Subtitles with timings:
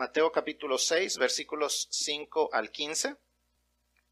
[0.00, 3.18] Mateo capítulo 6, versículos 5 al 15.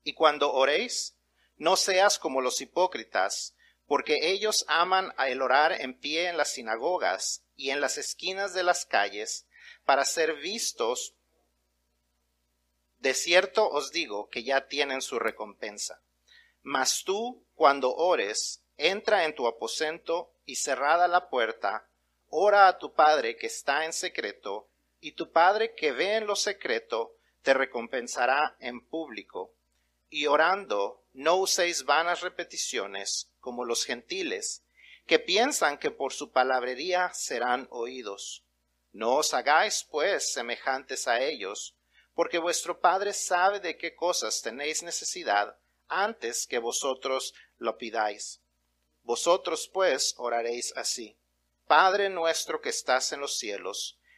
[0.05, 1.17] Y cuando oréis,
[1.57, 3.55] no seas como los hipócritas,
[3.87, 8.65] porque ellos aman el orar en pie en las sinagogas y en las esquinas de
[8.65, 9.47] las calles,
[9.87, 11.15] para ser vistos.
[12.99, 16.03] De cierto os digo que ya tienen su recompensa.
[16.61, 21.89] Mas tú, cuando ores, entra en tu aposento y cerrada la puerta,
[22.29, 24.68] ora a tu Padre que está en secreto,
[25.01, 29.55] y tu Padre que ve en lo secreto, te recompensará en público.
[30.11, 34.65] Y orando, no uséis vanas repeticiones como los gentiles,
[35.07, 38.45] que piensan que por su palabrería serán oídos.
[38.93, 41.75] No os hagáis, pues, semejantes a ellos,
[42.15, 45.57] porque vuestro Padre sabe de qué cosas tenéis necesidad
[45.89, 48.41] antes que vosotros lo pidáis.
[49.03, 51.17] Vosotros, pues, oraréis así.
[51.67, 53.98] Padre nuestro que estás en los cielos,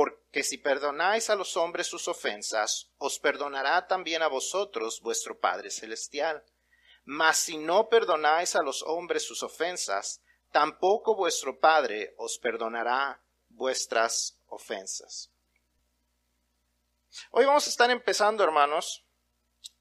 [0.00, 5.70] Porque si perdonáis a los hombres sus ofensas, os perdonará también a vosotros vuestro Padre
[5.70, 6.42] Celestial.
[7.04, 13.20] Mas si no perdonáis a los hombres sus ofensas, tampoco vuestro Padre os perdonará
[13.50, 15.30] vuestras ofensas.
[17.32, 19.04] Hoy vamos a estar empezando, hermanos,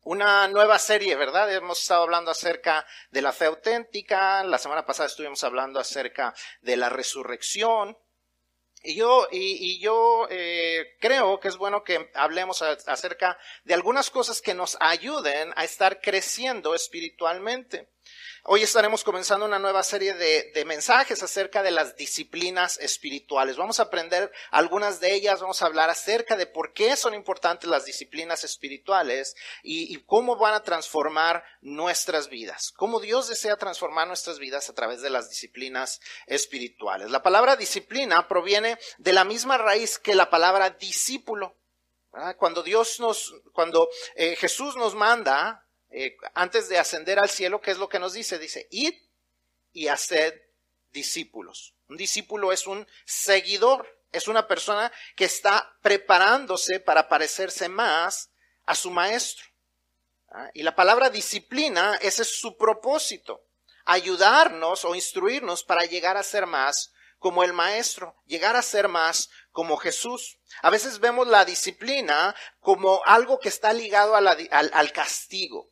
[0.03, 1.49] una nueva serie, ¿verdad?
[1.53, 6.75] Hemos estado hablando acerca de la fe auténtica, la semana pasada estuvimos hablando acerca de
[6.75, 7.97] la resurrección.
[8.81, 14.41] Y yo, y, yo eh, creo que es bueno que hablemos acerca de algunas cosas
[14.41, 17.89] que nos ayuden a estar creciendo espiritualmente.
[18.51, 23.57] Hoy estaremos comenzando una nueva serie de, mensajes acerca de las disciplinas espirituales.
[23.57, 27.69] Vamos a aprender algunas de ellas, vamos a hablar acerca de por qué son importantes
[27.69, 34.07] las disciplinas espirituales y, y cómo van a transformar nuestras vidas, cómo Dios desea transformar
[34.07, 37.11] nuestras vidas a través de las disciplinas espirituales.
[37.11, 41.55] La palabra disciplina proviene de la misma raíz que la palabra discípulo.
[42.39, 47.71] Cuando Dios nos, cuando eh, Jesús nos manda eh, antes de ascender al cielo, ¿qué
[47.71, 48.37] es lo que nos dice?
[48.37, 48.93] Dice, id
[49.73, 50.39] y haced
[50.91, 51.75] discípulos.
[51.87, 58.29] Un discípulo es un seguidor, es una persona que está preparándose para parecerse más
[58.65, 59.47] a su maestro.
[60.29, 60.51] ¿Ah?
[60.53, 63.41] Y la palabra disciplina, ese es su propósito,
[63.85, 69.29] ayudarnos o instruirnos para llegar a ser más como el maestro, llegar a ser más
[69.51, 70.37] como Jesús.
[70.61, 75.71] A veces vemos la disciplina como algo que está ligado al castigo.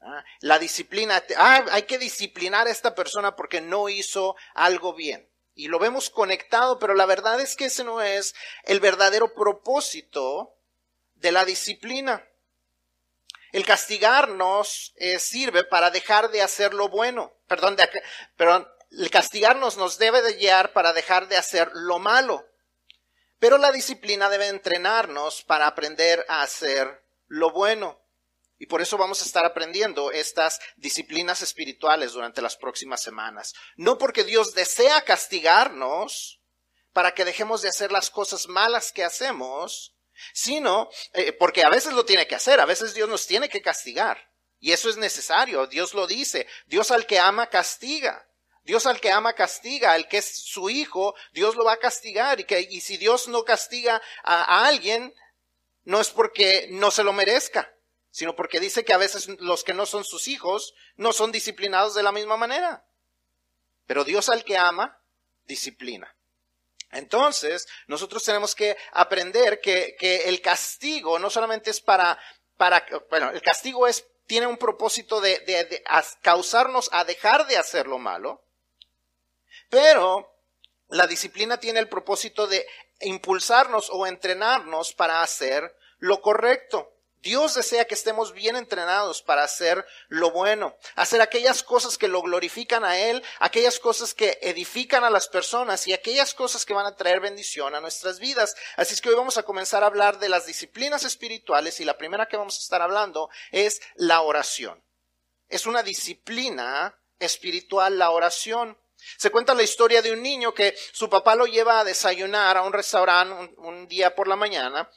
[0.00, 5.28] Ah, la disciplina, ah, hay que disciplinar a esta persona porque no hizo algo bien.
[5.54, 8.34] Y lo vemos conectado, pero la verdad es que ese no es
[8.64, 10.54] el verdadero propósito
[11.14, 12.26] de la disciplina.
[13.52, 17.32] El castigarnos eh, sirve para dejar de hacer lo bueno.
[17.48, 17.88] Perdón, de,
[18.36, 22.46] perdón, el castigarnos nos debe de guiar para dejar de hacer lo malo.
[23.38, 28.00] Pero la disciplina debe entrenarnos para aprender a hacer lo bueno.
[28.58, 33.54] Y por eso vamos a estar aprendiendo estas disciplinas espirituales durante las próximas semanas.
[33.76, 36.40] No porque Dios desea castigarnos
[36.92, 39.94] para que dejemos de hacer las cosas malas que hacemos,
[40.32, 43.60] sino eh, porque a veces lo tiene que hacer, a veces Dios nos tiene que
[43.60, 44.30] castigar.
[44.58, 46.46] Y eso es necesario, Dios lo dice.
[46.64, 48.26] Dios al que ama castiga.
[48.62, 52.40] Dios al que ama castiga, al que es su hijo, Dios lo va a castigar.
[52.40, 55.14] Y, que, y si Dios no castiga a alguien,
[55.84, 57.75] no es porque no se lo merezca
[58.16, 61.94] sino porque dice que a veces los que no son sus hijos no son disciplinados
[61.94, 62.86] de la misma manera.
[63.86, 64.98] Pero Dios al que ama,
[65.44, 66.16] disciplina.
[66.92, 72.18] Entonces, nosotros tenemos que aprender que, el castigo no solamente es para,
[72.56, 75.84] para, bueno, el castigo es, tiene un propósito de, de
[76.22, 78.42] causarnos a dejar de hacer lo malo,
[79.68, 80.34] pero
[80.88, 82.66] la disciplina tiene el propósito de
[83.00, 86.95] impulsarnos o entrenarnos para hacer lo correcto.
[87.22, 92.22] Dios desea que estemos bien entrenados para hacer lo bueno, hacer aquellas cosas que lo
[92.22, 96.86] glorifican a Él, aquellas cosas que edifican a las personas y aquellas cosas que van
[96.86, 98.54] a traer bendición a nuestras vidas.
[98.76, 101.98] Así es que hoy vamos a comenzar a hablar de las disciplinas espirituales y la
[101.98, 104.82] primera que vamos a estar hablando es la oración.
[105.48, 108.78] Es una disciplina espiritual la oración.
[109.16, 112.62] Se cuenta la historia de un niño que su papá lo lleva a desayunar a
[112.62, 114.90] un restaurante un, día por la mañana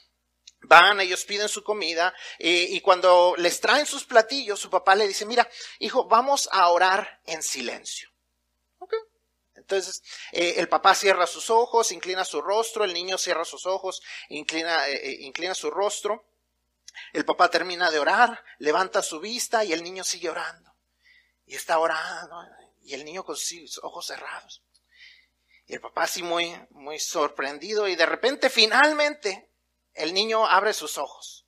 [0.62, 5.08] Van, ellos piden su comida eh, y cuando les traen sus platillos, su papá le
[5.08, 8.10] dice, mira, hijo, vamos a orar en silencio.
[9.56, 10.02] Entonces,
[10.32, 14.88] eh, el papá cierra sus ojos, inclina su rostro, el niño cierra sus ojos, inclina,
[14.88, 16.26] eh, inclina su rostro.
[17.14, 20.74] El papá termina de orar, levanta su vista y el niño sigue orando.
[21.46, 22.36] Y está orando,
[22.82, 24.64] y el niño con sus ojos cerrados.
[25.68, 29.49] Y el papá así muy, muy sorprendido y de repente finalmente
[29.94, 31.46] el niño abre sus ojos.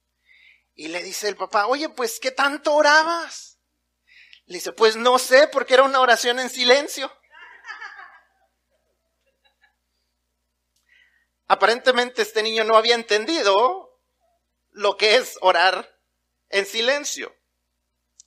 [0.74, 3.60] Y le dice el papá, oye, pues, ¿qué tanto orabas?
[4.46, 7.12] Le dice, pues no sé, porque era una oración en silencio.
[11.48, 14.00] Aparentemente este niño no había entendido
[14.72, 16.00] lo que es orar
[16.50, 17.36] en silencio.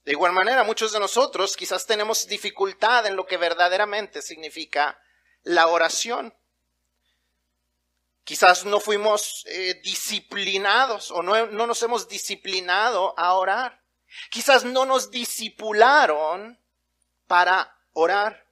[0.05, 5.01] De igual manera, muchos de nosotros quizás tenemos dificultad en lo que verdaderamente significa
[5.43, 6.35] la oración.
[8.25, 13.82] Quizás no fuimos eh, disciplinados o no, no nos hemos disciplinado a orar.
[14.31, 16.59] Quizás no nos discipularon
[17.26, 18.44] para orar.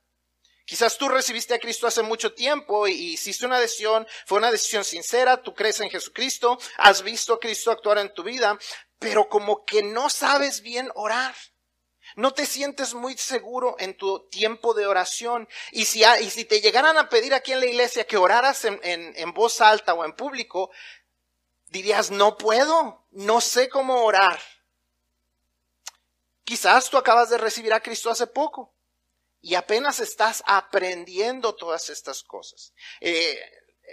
[0.66, 4.84] Quizás tú recibiste a Cristo hace mucho tiempo y hiciste una decisión, fue una decisión
[4.84, 8.58] sincera, tú crees en Jesucristo, has visto a Cristo actuar en tu vida,
[8.98, 11.34] pero como que no sabes bien orar.
[12.16, 15.48] No te sientes muy seguro en tu tiempo de oración.
[15.70, 18.80] Y si, y si te llegaran a pedir aquí en la iglesia que oraras en,
[18.82, 20.70] en voz alta o en público,
[21.68, 24.40] dirías, no puedo, no sé cómo orar.
[26.44, 28.74] Quizás tú acabas de recibir a Cristo hace poco
[29.40, 32.72] y apenas estás aprendiendo todas estas cosas.
[33.00, 33.38] Eh,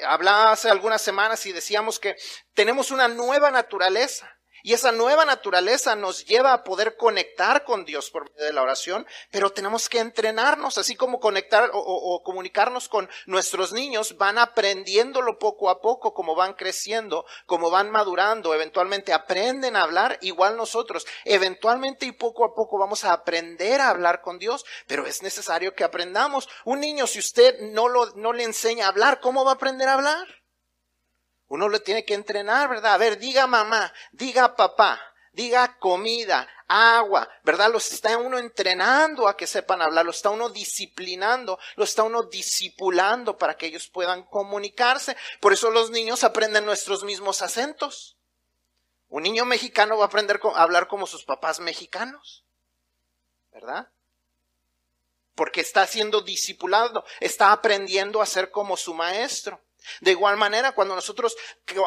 [0.05, 2.15] hablaba hace algunas semanas y decíamos que
[2.53, 4.38] tenemos una nueva naturaleza.
[4.63, 8.61] Y esa nueva naturaleza nos lleva a poder conectar con Dios por medio de la
[8.61, 15.39] oración, pero tenemos que entrenarnos, así como conectar o, comunicarnos con nuestros niños, van aprendiéndolo
[15.39, 21.05] poco a poco, como van creciendo, como van madurando, eventualmente aprenden a hablar, igual nosotros,
[21.25, 25.73] eventualmente y poco a poco vamos a aprender a hablar con Dios, pero es necesario
[25.73, 26.49] que aprendamos.
[26.65, 29.87] Un niño, si usted no, lo, no le enseña a hablar, ¿cómo va a aprender
[29.87, 30.38] a hablar?
[31.49, 32.93] Uno lo tiene que entrenar, ¿verdad?
[32.93, 35.01] A ver, diga mamá, diga papá,
[35.33, 37.71] diga comida, agua, ¿verdad?
[37.71, 42.23] Los está uno entrenando a que sepan hablar, lo está uno disciplinando, lo está uno
[42.23, 45.17] disipulando para que ellos puedan comunicarse.
[45.41, 48.15] Por eso los niños aprenden nuestros mismos acentos.
[49.09, 52.45] Un niño mexicano va a aprender a hablar como sus papás mexicanos,
[53.51, 53.89] ¿verdad?
[55.33, 59.59] Porque está siendo discipulado, está aprendiendo a ser como su maestro.
[60.01, 61.35] De igual manera, cuando nosotros,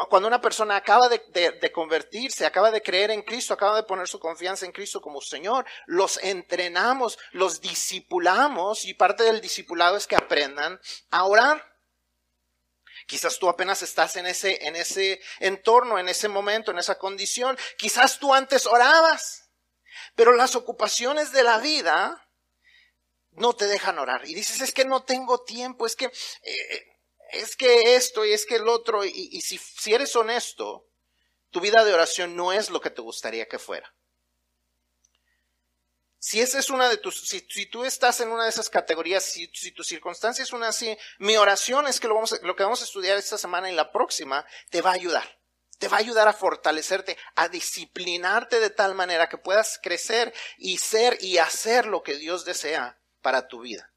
[0.09, 4.19] cuando una persona acaba de, convertirse, acaba de creer en Cristo, acaba de poner su
[4.19, 10.17] confianza en Cristo como Señor, los entrenamos, los discipulamos y parte del discipulado es que
[10.17, 10.81] aprendan
[11.11, 11.71] a orar.
[13.07, 17.59] Quizás tú apenas estás en ese, en ese entorno, en ese momento, en esa condición.
[17.77, 19.51] Quizás tú antes orabas,
[20.15, 22.29] pero las ocupaciones de la vida
[23.33, 24.27] no te dejan orar.
[24.27, 26.92] Y dices, es que no tengo tiempo, es que eh,
[27.33, 30.87] es que esto y es que el otro, y, si, si eres honesto,
[31.51, 33.93] tu vida de oración no es lo que te gustaría que fuera.
[36.19, 39.49] Si esa es una de tus, si, tú estás en una de esas categorías, si,
[39.49, 42.85] tu circunstancia es una así, mi oración es que lo, vamos lo que vamos a
[42.85, 45.41] estudiar esta semana y la próxima te va a ayudar.
[45.79, 50.79] Te va a ayudar a fortalecerte, a disciplinarte de tal manera que puedas crecer y
[50.79, 53.92] ser y hacer lo que Dios desea para tu vida.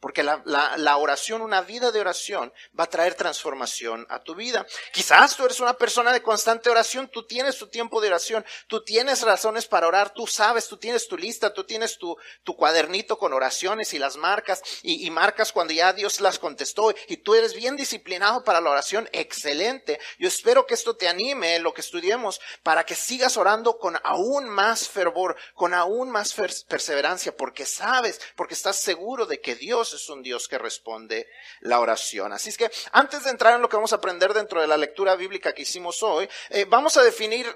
[0.00, 4.66] Porque la, la, oración, una vida de oración, va a traer transformación a tu vida.
[4.92, 8.82] Quizás tú eres una persona de constante oración, tú tienes tu tiempo de oración, tú
[8.82, 13.18] tienes razones para orar, tú sabes, tú tienes tu lista, tú tienes tu, tu cuadernito
[13.18, 17.34] con oraciones y las marcas, y, y marcas cuando ya Dios las contestó, y tú
[17.34, 20.00] eres bien disciplinado para la oración, excelente.
[20.18, 24.48] Yo espero que esto te anime, lo que estudiemos, para que sigas orando con aún
[24.48, 26.34] más fervor, con aún más
[26.66, 31.28] perseverancia, porque sabes, porque estás seguro de que Dios es un Dios que responde
[31.60, 32.32] la oración.
[32.32, 34.76] Así es que antes de entrar en lo que vamos a aprender dentro de la
[34.76, 37.46] lectura bíblica que hicimos hoy, eh, vamos a definir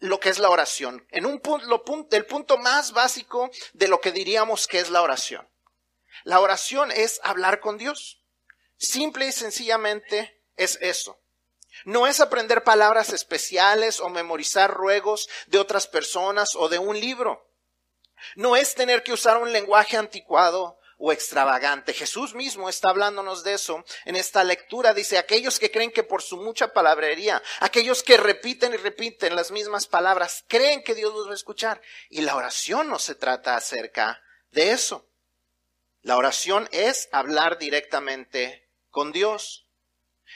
[0.00, 1.06] lo que es la oración.
[1.10, 1.66] En un punto,
[2.10, 5.48] el punto más básico de lo que diríamos que es la oración.
[6.24, 8.22] La oración es hablar con Dios.
[8.76, 11.20] Simple y sencillamente es eso.
[11.84, 17.46] No es aprender palabras especiales o memorizar ruegos de otras personas o de un libro.
[18.34, 21.94] No es tener que usar un lenguaje anticuado o extravagante.
[21.94, 24.92] Jesús mismo está hablándonos de eso en esta lectura.
[24.92, 29.50] Dice, aquellos que creen que por su mucha palabrería, aquellos que repiten y repiten las
[29.50, 31.80] mismas palabras, creen que Dios los va a escuchar.
[32.10, 35.08] Y la oración no se trata acerca de eso.
[36.02, 39.66] La oración es hablar directamente con Dios.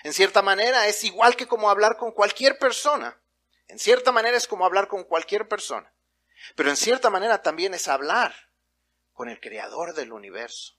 [0.03, 3.21] En cierta manera es igual que como hablar con cualquier persona.
[3.69, 5.93] En cierta manera es como hablar con cualquier persona,
[6.55, 8.44] pero en cierta manera también es hablar
[9.15, 10.75] con el creador del universo.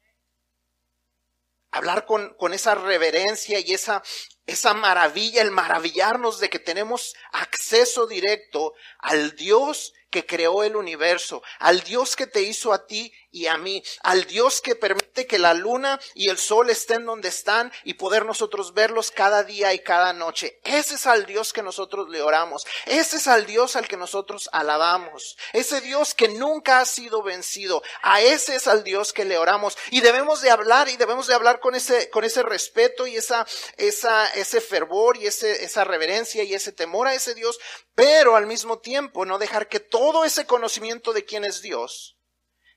[1.71, 4.03] Hablar con, con esa reverencia y esa,
[4.45, 11.43] esa maravilla, el maravillarnos de que tenemos acceso directo al Dios que creó el universo,
[11.59, 15.37] al Dios que te hizo a ti y a mí, al Dios que permite que
[15.37, 19.79] la luna y el sol estén donde están y poder nosotros verlos cada día y
[19.79, 20.61] cada noche.
[20.63, 22.65] Ese es al Dios que nosotros le oramos.
[22.85, 25.35] Ese es al Dios al que nosotros alabamos.
[25.51, 27.83] Ese Dios que nunca ha sido vencido.
[28.01, 29.77] A ese es al Dios que le oramos.
[29.91, 33.45] Y debemos de hablar y debemos de hablar con ese, con ese respeto y esa,
[33.75, 37.59] esa, ese fervor y ese, esa reverencia y ese temor a ese Dios,
[37.95, 42.17] pero al mismo tiempo no dejar que todo ese conocimiento de quién es Dios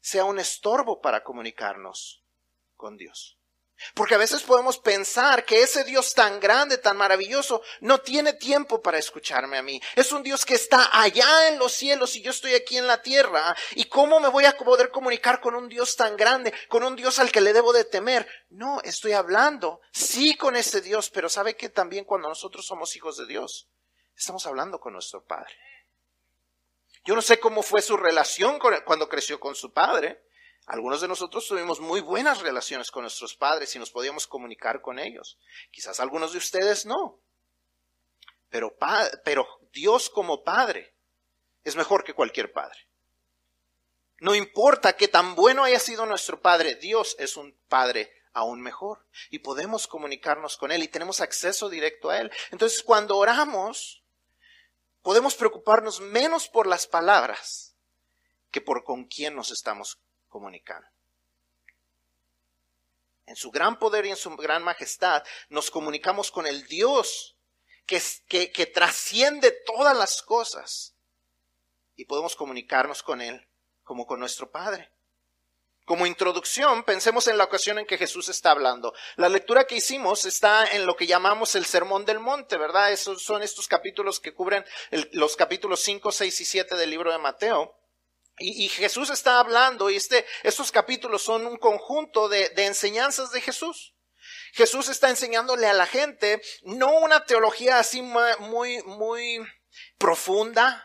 [0.00, 2.22] sea un estorbo para comunicarnos
[2.76, 3.38] con Dios.
[3.94, 8.82] Porque a veces podemos pensar que ese Dios tan grande, tan maravilloso, no tiene tiempo
[8.82, 9.80] para escucharme a mí.
[9.94, 13.02] Es un Dios que está allá en los cielos y yo estoy aquí en la
[13.02, 13.54] tierra.
[13.76, 17.20] ¿Y cómo me voy a poder comunicar con un Dios tan grande, con un Dios
[17.20, 18.26] al que le debo de temer?
[18.50, 23.16] No, estoy hablando, sí con ese Dios, pero sabe que también cuando nosotros somos hijos
[23.16, 23.68] de Dios,
[24.16, 25.54] estamos hablando con nuestro Padre.
[27.04, 30.22] Yo no sé cómo fue su relación cuando creció con su padre.
[30.66, 34.98] Algunos de nosotros tuvimos muy buenas relaciones con nuestros padres y nos podíamos comunicar con
[34.98, 35.38] ellos.
[35.70, 37.20] Quizás algunos de ustedes no.
[38.50, 38.76] Pero,
[39.24, 40.94] pero Dios como Padre
[41.64, 42.78] es mejor que cualquier Padre.
[44.20, 49.06] No importa que tan bueno haya sido nuestro Padre, Dios es un Padre aún mejor.
[49.30, 52.30] Y podemos comunicarnos con Él y tenemos acceso directo a Él.
[52.50, 53.97] Entonces cuando oramos,
[55.02, 57.74] podemos preocuparnos menos por las palabras
[58.50, 60.86] que por con quién nos estamos comunicando.
[63.26, 67.36] En su gran poder y en su gran majestad nos comunicamos con el Dios
[67.86, 70.94] que, que, que trasciende todas las cosas
[71.96, 73.46] y podemos comunicarnos con Él
[73.84, 74.90] como con nuestro Padre.
[75.88, 78.92] Como introducción, pensemos en la ocasión en que Jesús está hablando.
[79.16, 82.92] La lectura que hicimos está en lo que llamamos el Sermón del Monte, ¿verdad?
[82.92, 84.66] Esos son estos capítulos que cubren
[85.12, 87.74] los capítulos 5, 6 y 7 del libro de Mateo.
[88.36, 93.40] Y, Jesús está hablando y este, estos capítulos son un conjunto de, de enseñanzas de
[93.40, 93.94] Jesús.
[94.52, 99.38] Jesús está enseñándole a la gente no una teología así muy, muy
[99.96, 100.84] profunda,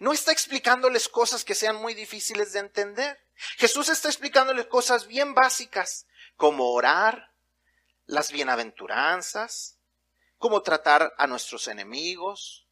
[0.00, 3.18] no está explicándoles cosas que sean muy difíciles de entender.
[3.56, 6.06] Jesús está explicándoles cosas bien básicas,
[6.36, 7.32] como orar,
[8.06, 9.78] las bienaventuranzas,
[10.38, 12.66] cómo tratar a nuestros enemigos,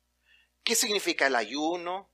[0.65, 2.11] qué significa el ayuno,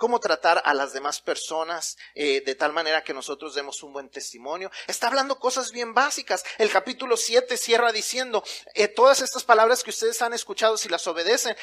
[0.00, 4.08] cómo tratar a las demás personas eh, de tal manera que nosotros demos un buen
[4.08, 4.70] testimonio.
[4.86, 6.42] Está hablando cosas bien básicas.
[6.56, 8.42] El capítulo 7 cierra diciendo,
[8.74, 11.54] eh, todas estas palabras que ustedes han escuchado, si las obedecen,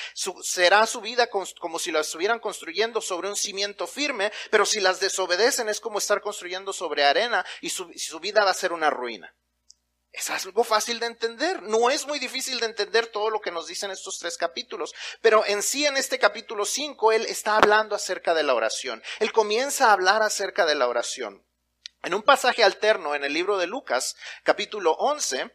[0.43, 4.99] será su vida como si las estuvieran construyendo sobre un cimiento firme, pero si las
[4.99, 9.33] desobedecen es como estar construyendo sobre arena y su vida va a ser una ruina.
[10.17, 11.61] Es algo fácil de entender.
[11.61, 14.95] No es muy difícil de entender todo lo que nos dicen estos tres capítulos.
[15.21, 19.03] Pero en sí, en este capítulo 5, él está hablando acerca de la oración.
[19.19, 21.43] Él comienza a hablar acerca de la oración.
[22.01, 25.51] En un pasaje alterno en el libro de Lucas, capítulo 11,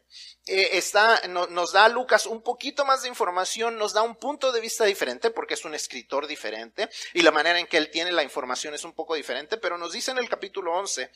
[0.47, 4.61] eh, está, nos da Lucas un poquito más de información, nos da un punto de
[4.61, 8.23] vista diferente, porque es un escritor diferente, y la manera en que él tiene la
[8.23, 11.11] información es un poco diferente, pero nos dice en el capítulo 11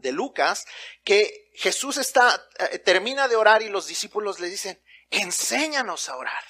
[0.00, 0.66] de Lucas
[1.04, 6.44] que Jesús está, eh, termina de orar y los discípulos le dicen, enséñanos a orar.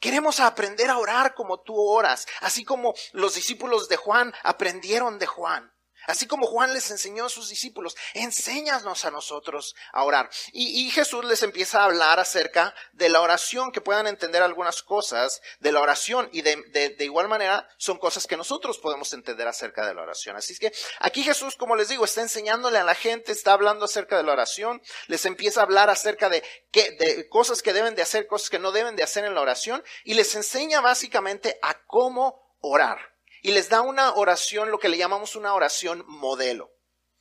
[0.00, 5.26] Queremos aprender a orar como tú oras, así como los discípulos de Juan aprendieron de
[5.26, 5.72] Juan.
[6.08, 10.30] Así como Juan les enseñó a sus discípulos, enséñanos a nosotros a orar.
[10.52, 15.42] Y, Jesús les empieza a hablar acerca de la oración, que puedan entender algunas cosas
[15.60, 16.30] de la oración.
[16.32, 20.34] Y de, igual manera son cosas que nosotros podemos entender acerca de la oración.
[20.34, 24.16] Así que aquí Jesús, como les digo, está enseñándole a la gente, está hablando acerca
[24.16, 28.00] de la oración, les empieza a hablar acerca de, qué, de cosas que deben de
[28.00, 31.74] hacer, cosas que no deben de hacer en la oración, y les enseña básicamente a
[31.84, 36.70] cómo orar y les da una oración, lo que le llamamos una oración modelo.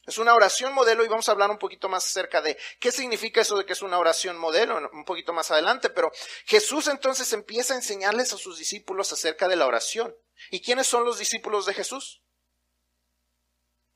[0.08, 3.42] Es una oración modelo y vamos a hablar un poquito más acerca de qué significa
[3.42, 6.12] eso de que es una oración modelo un poquito más adelante, pero
[6.46, 10.16] Jesús entonces empieza a enseñarles a sus discípulos acerca de la oración.
[10.50, 12.22] ¿Y quiénes son los discípulos de Jesús?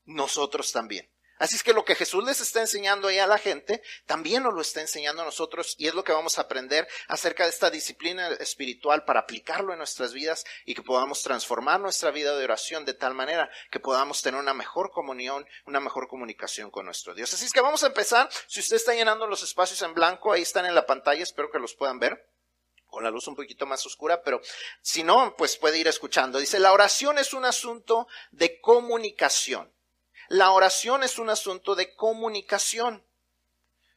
[0.04, 1.10] Nosotros también.
[1.42, 4.54] Así es que lo que Jesús les está enseñando ahí a la gente, también nos
[4.54, 7.68] lo está enseñando a nosotros y es lo que vamos a aprender acerca de esta
[7.68, 12.84] disciplina espiritual para aplicarlo en nuestras vidas y que podamos transformar nuestra vida de oración
[12.84, 17.34] de tal manera que podamos tener una mejor comunión, una mejor comunicación con nuestro Dios.
[17.34, 18.28] Así es que vamos a empezar.
[18.46, 21.58] Si usted está llenando los espacios en blanco, ahí están en la pantalla, espero que
[21.58, 22.24] los puedan ver
[22.86, 24.40] con la luz un poquito más oscura, pero
[24.80, 26.38] si no, pues puede ir escuchando.
[26.38, 29.72] Dice, la oración es un asunto de comunicación.
[30.28, 33.04] La oración es un asunto de comunicación.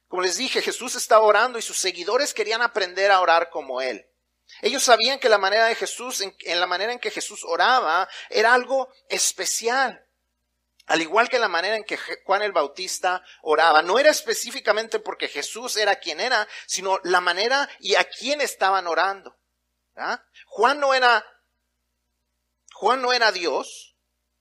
[0.08, 4.08] Como les dije, Jesús estaba orando y sus seguidores querían aprender a orar como Él.
[4.62, 8.54] Ellos sabían que la manera de Jesús, en, la manera en que Jesús oraba, era
[8.54, 10.06] algo especial.
[10.86, 15.28] Al igual que la manera en que Juan el Bautista oraba, no era específicamente porque
[15.28, 19.36] Jesús era quien era, sino la manera y a quién estaban orando.
[20.48, 21.26] Juan no era,
[22.74, 23.95] Juan no era Dios,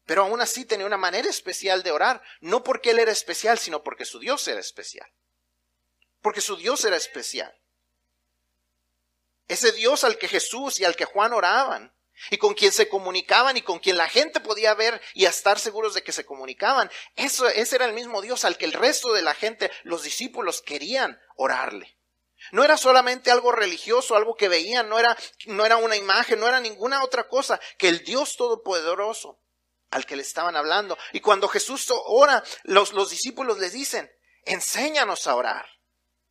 [0.07, 3.83] pero aún así tenía una manera especial de orar, no porque él era especial, sino
[3.83, 5.11] porque su Dios era especial.
[6.21, 7.55] Porque su Dios era especial.
[9.49, 11.95] Ese Dios al que Jesús y al que Juan oraban
[12.31, 15.95] y con quien se comunicaban y con quien la gente podía ver y estar seguros
[15.95, 16.91] de que se comunicaban.
[17.17, 20.63] Eso, ese era el mismo Dios al que el resto de la gente, los discípulos,
[20.63, 21.99] querían orarle.
[22.53, 26.47] No era solamente algo religioso, algo que veían, no era, no era una imagen, no
[26.47, 29.41] era ninguna otra cosa que el Dios Todopoderoso
[29.95, 30.99] al que le estaban hablando.
[31.13, 34.11] Y cuando Jesús ora, los, los discípulos les dicen,
[34.45, 35.67] enséñanos a orar,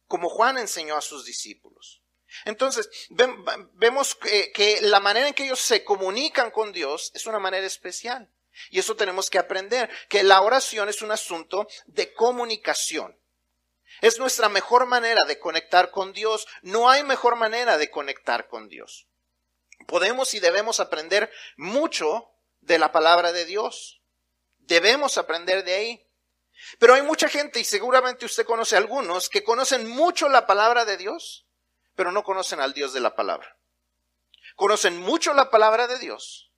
[0.07, 2.01] como Juan enseñó a sus discípulos.
[2.43, 7.65] Entonces, vemos que, la manera en que ellos se comunican con Dios es una manera
[7.65, 8.29] especial.
[8.69, 13.17] Y eso tenemos que aprender, que la oración es un asunto de comunicación.
[14.01, 16.47] Es nuestra mejor manera de conectar con Dios.
[16.63, 19.07] No hay mejor manera de conectar con Dios.
[19.87, 22.32] Podemos y debemos aprender mucho
[22.65, 24.01] de la palabra de Dios.
[24.59, 26.07] Debemos aprender de ahí.
[26.79, 30.97] Pero hay mucha gente, y seguramente usted conoce algunos, que conocen mucho la palabra de
[30.97, 31.45] Dios,
[31.95, 33.57] pero no conocen al Dios de la palabra.
[34.55, 36.51] Conocen mucho la palabra de Dios,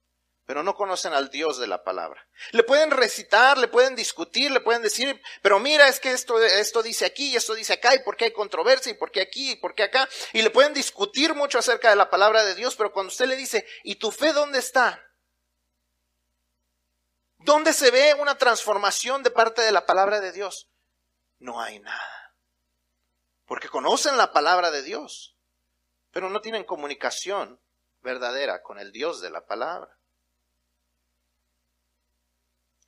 [0.46, 2.28] pero no conocen al Dios de la palabra.
[2.52, 6.84] Le pueden recitar, le pueden discutir, le pueden decir, pero mira, es que esto, esto
[6.84, 9.52] dice aquí y esto dice acá, y por qué hay controversia, y por qué aquí,
[9.52, 12.76] y por qué acá, y le pueden discutir mucho acerca de la palabra de Dios,
[12.76, 15.05] pero cuando usted le dice, ¿y tu fe dónde está?
[17.46, 20.68] ¿Dónde se ve una transformación de parte de la palabra de Dios?
[21.40, 22.16] No hay nada
[23.46, 25.36] porque conocen la palabra de Dios,
[26.12, 27.60] pero no tienen comunicación
[28.02, 29.98] verdadera con el Dios de la palabra.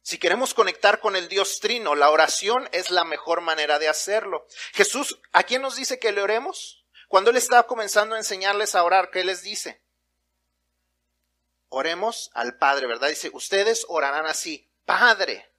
[0.02, 4.48] Si queremos conectar con el Dios trino, la oración es la mejor manera de hacerlo.
[4.74, 6.86] Jesús, ¿a quién nos dice que le oremos?
[7.10, 9.82] Cuando Él estaba comenzando a enseñarles a orar, ¿qué les dice?
[11.70, 13.10] Oremos al Padre, ¿verdad?
[13.10, 15.50] Dice, ustedes orarán así, Padre.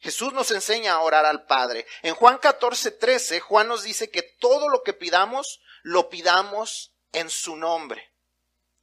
[0.00, 1.86] Jesús nos enseña a orar al Padre.
[2.02, 7.30] En Juan 14, 13, Juan nos dice que todo lo que pidamos, lo pidamos en
[7.30, 8.12] su nombre.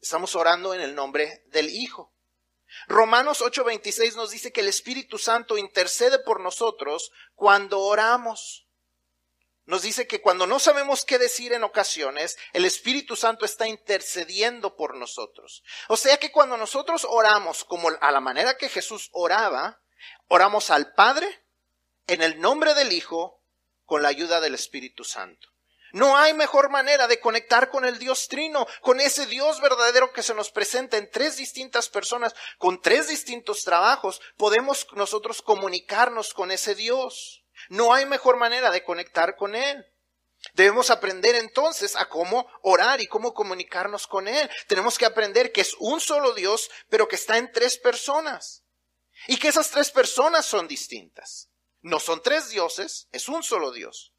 [0.01, 2.11] Estamos orando en el nombre del Hijo.
[2.87, 8.65] Romanos 8:26 nos dice que el Espíritu Santo intercede por nosotros cuando oramos.
[9.65, 14.75] Nos dice que cuando no sabemos qué decir en ocasiones, el Espíritu Santo está intercediendo
[14.75, 15.63] por nosotros.
[15.87, 19.81] O sea que cuando nosotros oramos como a la manera que Jesús oraba,
[20.27, 21.27] Oramos al Padre
[22.07, 23.43] en el nombre del Hijo
[23.85, 25.49] con la ayuda del Espíritu Santo.
[25.93, 30.23] No hay mejor manera de conectar con el Dios Trino, con ese Dios verdadero que
[30.23, 34.21] se nos presenta en tres distintas personas, con tres distintos trabajos.
[34.37, 37.40] Podemos nosotros comunicarnos con ese Dios.
[37.69, 39.85] No hay mejor manera de conectar con Él.
[40.53, 44.49] Debemos aprender entonces a cómo orar y cómo comunicarnos con Él.
[44.67, 48.63] Tenemos que aprender que es un solo Dios, pero que está en tres personas.
[49.27, 51.49] Y que esas tres personas son distintas.
[51.81, 54.13] No son tres dioses, es un solo Dios.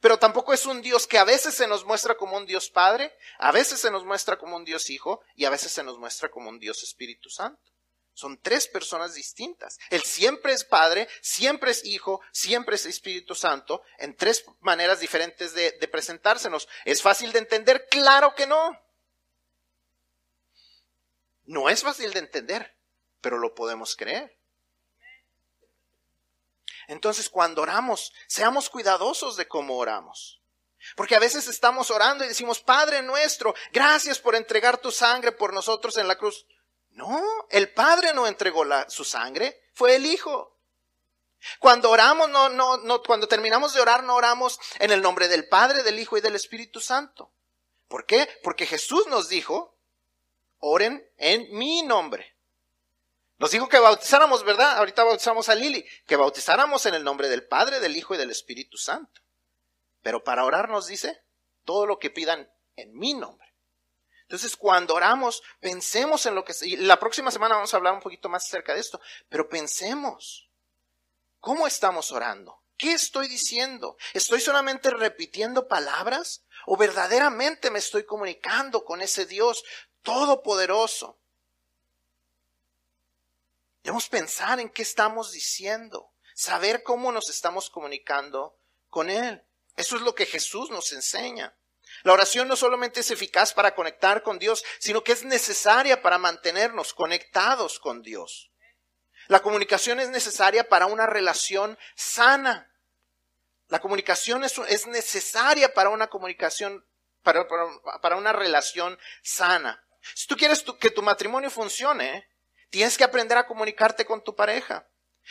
[0.00, 3.16] Pero tampoco es un Dios que a veces se nos muestra como un Dios Padre,
[3.38, 6.30] a veces se nos muestra como un Dios Hijo y a veces se nos muestra
[6.30, 7.73] como un Dios Espíritu Santo.
[8.14, 9.78] Son tres personas distintas.
[9.90, 15.52] Él siempre es Padre, siempre es Hijo, siempre es Espíritu Santo, en tres maneras diferentes
[15.54, 16.68] de, presentársenos.
[16.84, 17.86] ¿Es fácil de entender?
[17.90, 18.80] Claro que no.
[21.44, 22.74] No es fácil de entender
[23.24, 24.36] pero lo podemos creer.
[26.88, 30.42] Entonces, cuando oramos, seamos cuidadosos de cómo oramos.
[30.94, 35.54] Porque a veces estamos orando y decimos, Padre nuestro, gracias por entregar tu sangre por
[35.54, 36.44] nosotros en la cruz.
[36.94, 40.56] No, el Padre no entregó su sangre, fue el Hijo.
[41.58, 45.48] Cuando oramos, no, no, no, cuando terminamos de orar, no oramos en el nombre del
[45.48, 47.32] Padre, del Hijo y del Espíritu Santo.
[47.88, 48.28] ¿Por qué?
[48.42, 49.76] Porque Jesús nos dijo,
[50.58, 52.36] oren en mi nombre.
[53.38, 54.78] Nos dijo que bautizáramos, ¿verdad?
[54.78, 58.30] Ahorita bautizamos a Lili, que bautizáramos en el nombre del Padre, del Hijo y del
[58.30, 59.20] Espíritu Santo.
[60.00, 61.22] Pero para orar nos dice
[61.64, 63.43] todo lo que pidan en mi nombre.
[64.34, 66.52] Entonces, cuando oramos, pensemos en lo que...
[66.62, 70.50] Y la próxima semana vamos a hablar un poquito más acerca de esto, pero pensemos,
[71.38, 72.60] ¿cómo estamos orando?
[72.76, 73.96] ¿Qué estoy diciendo?
[74.12, 76.42] ¿Estoy solamente repitiendo palabras?
[76.66, 79.62] ¿O verdaderamente me estoy comunicando con ese Dios
[80.02, 81.16] todopoderoso?
[83.84, 88.58] Debemos pensar en qué estamos diciendo, saber cómo nos estamos comunicando
[88.90, 89.44] con Él.
[89.76, 91.54] Eso es lo que Jesús nos enseña.
[92.04, 96.18] La oración no solamente es eficaz para conectar con Dios, sino que es necesaria para
[96.18, 98.50] mantenernos conectados con Dios.
[99.28, 102.70] La comunicación es necesaria para una relación sana.
[103.68, 106.84] La comunicación es, necesaria para una comunicación,
[107.22, 107.48] para,
[108.02, 109.82] para, una relación sana.
[110.14, 112.28] Si tú quieres que tu matrimonio funcione,
[112.68, 114.86] tienes que aprender a comunicarte con tu pareja.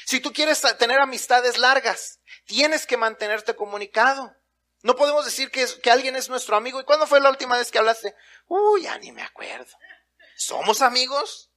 [0.07, 4.35] Si tú quieres tener amistades largas, tienes que mantenerte comunicado.
[4.83, 6.79] No podemos decir que, alguien es nuestro amigo.
[6.79, 8.15] ¿Y cuándo fue la última vez que hablaste?
[8.47, 9.71] Uy, ya ni me acuerdo.
[10.35, 11.49] ¿Somos amigos?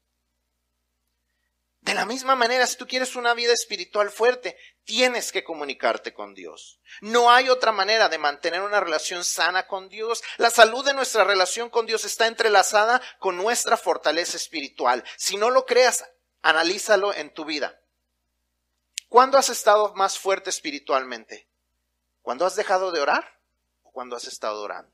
[1.81, 6.35] De la misma manera, si tú quieres una vida espiritual fuerte, tienes que comunicarte con
[6.35, 6.81] Dios.
[7.01, 10.23] No hay otra manera de mantener una relación sana con Dios.
[10.37, 15.05] La salud de nuestra relación con Dios está entrelazada con nuestra fortaleza espiritual.
[15.17, 16.05] Si no lo creas,
[16.43, 17.81] analízalo en tu vida.
[19.09, 21.49] ¿Cuándo has estado más fuerte espiritualmente?
[22.27, 23.39] ¿Cuándo has dejado de orar
[23.85, 24.91] o cuando has estado orando?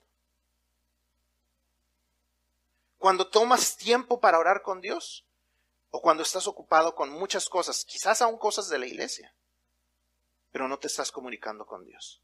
[2.99, 5.25] Cuando tomas tiempo para orar con Dios
[5.91, 9.35] o cuando estás ocupado con muchas cosas, quizás aún cosas de la iglesia,
[10.51, 12.21] pero no te estás comunicando con Dios.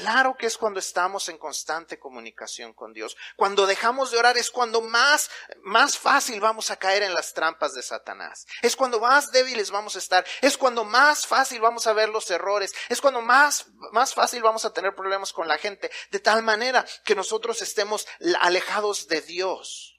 [0.00, 3.16] Claro que es cuando estamos en constante comunicación con Dios.
[3.36, 5.30] Cuando dejamos de orar es cuando más,
[5.62, 8.46] más fácil vamos a caer en las trampas de Satanás.
[8.62, 10.24] Es cuando más débiles vamos a estar.
[10.42, 12.74] Es cuando más fácil vamos a ver los errores.
[12.88, 15.90] Es cuando más, más fácil vamos a tener problemas con la gente.
[16.10, 18.06] De tal manera que nosotros estemos
[18.40, 19.96] alejados de Dios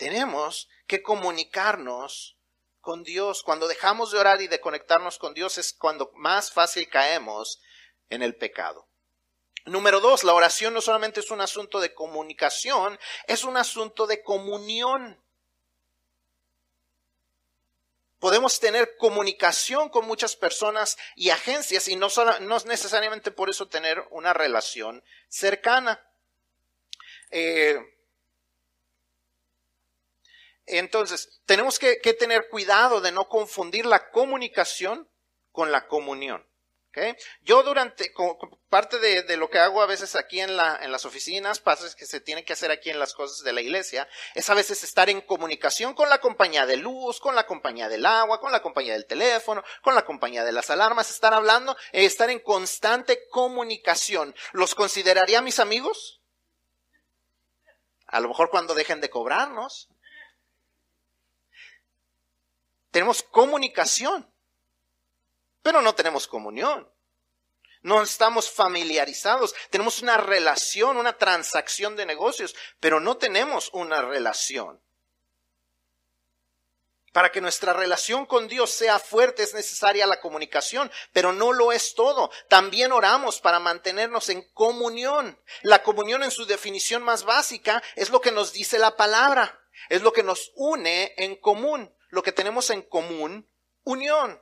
[0.00, 2.39] tenemos que comunicarnos
[2.80, 3.42] con Dios.
[3.42, 7.60] Cuando dejamos de orar y de conectarnos con Dios es cuando más fácil caemos
[8.08, 8.86] en el pecado.
[9.66, 14.22] Número dos, la oración no solamente es un asunto de comunicación, es un asunto de
[14.22, 15.22] comunión.
[18.18, 22.08] Podemos tener comunicación con muchas personas y agencias y no,
[22.40, 26.06] no necesariamente por eso tener una relación cercana.
[27.30, 27.78] Eh,
[30.78, 35.08] entonces, tenemos que, tener cuidado de no confundir la comunicación
[35.52, 36.46] con la comunión.
[37.42, 38.12] Yo durante,
[38.68, 42.04] parte de, lo que hago a veces aquí en, la, en las oficinas, pasos que
[42.04, 45.08] se tiene que hacer aquí en las cosas de la iglesia, es a veces estar
[45.08, 48.94] en comunicación con la compañía de luz, con la compañía del agua, con la compañía
[48.94, 54.34] del teléfono, con la compañía de las alarmas, estar hablando, eh, estar en constante comunicación.
[54.52, 56.20] ¿Los consideraría mis amigos?
[58.08, 59.88] A lo mejor cuando dejen de cobrarnos.
[62.90, 64.28] Tenemos comunicación,
[65.62, 66.90] pero no tenemos comunión.
[67.82, 69.54] No estamos familiarizados.
[69.70, 74.82] Tenemos una relación, una transacción de negocios, pero no tenemos una relación.
[77.12, 81.72] Para que nuestra relación con Dios sea fuerte es necesaria la comunicación, pero no lo
[81.72, 82.30] es todo.
[82.48, 85.40] También oramos para mantenernos en comunión.
[85.62, 90.02] La comunión en su definición más básica es lo que nos dice la palabra, es
[90.02, 93.48] lo que nos une en común lo que tenemos en común,
[93.84, 94.40] unión.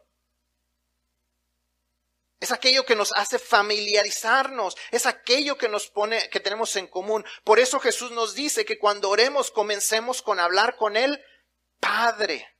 [2.40, 7.24] Es aquello que nos hace familiarizarnos, es aquello que nos pone, que tenemos en común.
[7.42, 11.20] Por eso Jesús nos dice que cuando oremos comencemos con hablar con Él,
[11.80, 12.57] Padre.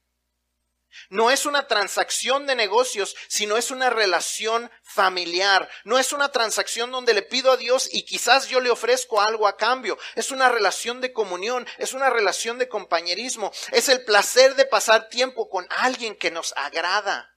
[1.11, 5.69] No es una transacción de negocios, sino es una relación familiar.
[5.85, 9.47] No es una transacción donde le pido a Dios y quizás yo le ofrezco algo
[9.47, 9.99] a cambio.
[10.15, 13.53] Es una relación de comunión, es una relación de compañerismo.
[13.73, 17.35] Es el placer de pasar tiempo con alguien que nos agrada.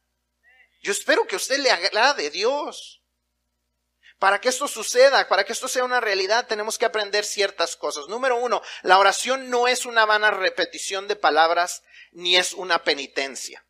[0.82, 3.01] Yo espero que usted le agrade Dios.
[4.22, 8.08] Para que esto suceda, para que esto sea una realidad, tenemos que aprender ciertas cosas.
[8.08, 11.82] Número uno, la oración no es una vana repetición de palabras
[12.12, 13.66] ni es una penitencia.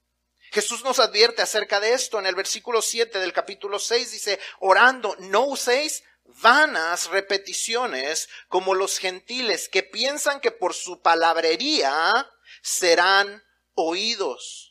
[0.52, 5.16] Jesús nos advierte acerca de esto en el versículo 7 del capítulo 6, dice, orando,
[5.20, 12.30] no uséis vanas repeticiones como los gentiles que piensan que por su palabrería
[12.62, 13.42] serán
[13.74, 14.71] oídos.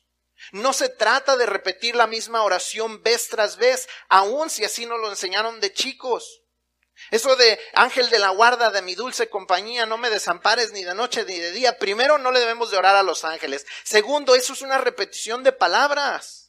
[0.53, 5.01] No se trata de repetir la misma oración vez tras vez, aun si así nos
[5.01, 6.43] lo enseñaron de chicos.
[7.11, 10.95] Eso de ángel de la guarda de mi dulce compañía, no me desampares ni de
[10.95, 11.79] noche ni de día.
[11.79, 13.67] Primero, no le debemos de orar a los ángeles.
[13.85, 16.40] Segundo, eso es una repetición de palabras.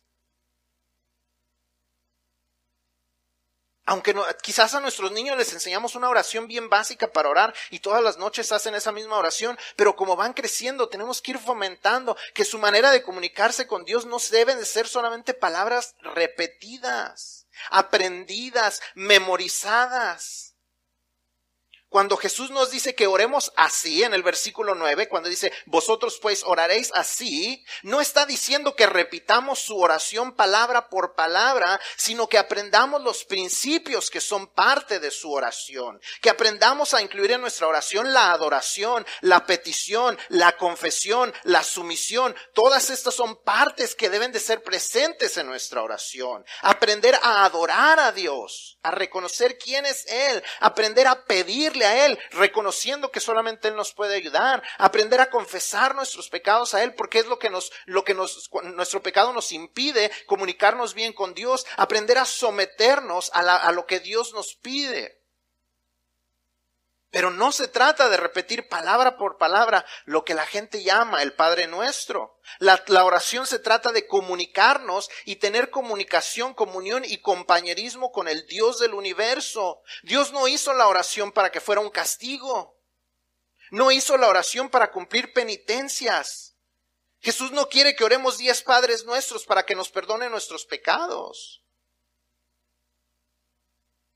[3.91, 8.01] Aunque quizás a nuestros niños les enseñamos una oración bien básica para orar y todas
[8.01, 12.45] las noches hacen esa misma oración, pero como van creciendo tenemos que ir fomentando que
[12.45, 20.50] su manera de comunicarse con Dios no deben de ser solamente palabras repetidas, aprendidas, memorizadas.
[21.91, 26.41] Cuando Jesús nos dice que oremos así en el versículo 9, cuando dice, vosotros pues
[26.45, 33.01] oraréis así, no está diciendo que repitamos su oración palabra por palabra, sino que aprendamos
[33.01, 38.13] los principios que son parte de su oración, que aprendamos a incluir en nuestra oración
[38.13, 42.33] la adoración, la petición, la confesión, la sumisión.
[42.53, 46.45] Todas estas son partes que deben de ser presentes en nuestra oración.
[46.61, 52.19] Aprender a adorar a Dios, a reconocer quién es Él, aprender a pedirle a Él,
[52.31, 57.19] reconociendo que solamente Él nos puede ayudar, aprender a confesar nuestros pecados a Él, porque
[57.19, 61.65] es lo que nos, lo que nos, nuestro pecado nos impide comunicarnos bien con Dios,
[61.77, 65.20] aprender a someternos a, a lo que Dios nos pide.
[67.11, 71.33] Pero no se trata de repetir palabra por palabra lo que la gente llama el
[71.33, 72.39] Padre Nuestro.
[72.59, 78.47] La, la, oración se trata de comunicarnos y tener comunicación, comunión y compañerismo con el
[78.47, 79.81] Dios del universo.
[80.03, 82.77] Dios no hizo la oración para que fuera un castigo.
[83.71, 86.55] No hizo la oración para cumplir penitencias.
[87.19, 91.61] Jesús no quiere que oremos diez Padres Nuestros para que nos perdone nuestros pecados.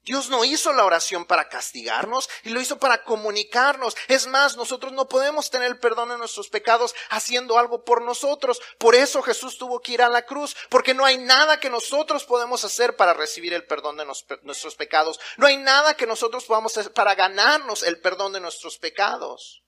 [0.05, 3.97] Dios no hizo la oración para castigarnos y lo hizo para comunicarnos.
[4.07, 8.61] Es más, nosotros no podemos tener perdón de nuestros pecados haciendo algo por nosotros.
[8.77, 12.23] Por eso Jesús tuvo que ir a la cruz, porque no hay nada que nosotros
[12.23, 14.05] podemos hacer para recibir el perdón de
[14.43, 15.19] nuestros pecados.
[15.37, 19.63] No hay nada que nosotros podamos hacer para ganarnos el perdón de nuestros pecados.